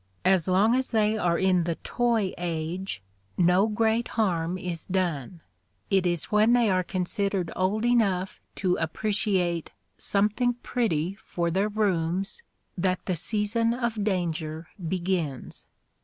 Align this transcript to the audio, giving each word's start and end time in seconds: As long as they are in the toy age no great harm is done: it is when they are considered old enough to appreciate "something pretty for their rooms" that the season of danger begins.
As 0.25 0.47
long 0.47 0.73
as 0.73 0.89
they 0.89 1.15
are 1.15 1.37
in 1.37 1.65
the 1.65 1.75
toy 1.75 2.33
age 2.35 3.03
no 3.37 3.67
great 3.67 4.07
harm 4.07 4.57
is 4.57 4.87
done: 4.87 5.41
it 5.91 6.07
is 6.07 6.31
when 6.31 6.53
they 6.53 6.71
are 6.71 6.81
considered 6.81 7.51
old 7.55 7.85
enough 7.85 8.41
to 8.55 8.77
appreciate 8.77 9.69
"something 9.99 10.55
pretty 10.63 11.13
for 11.13 11.51
their 11.51 11.69
rooms" 11.69 12.41
that 12.75 13.05
the 13.05 13.15
season 13.15 13.75
of 13.75 14.03
danger 14.03 14.69
begins. 14.87 15.67